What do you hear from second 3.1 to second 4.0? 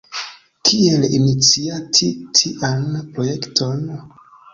projekton?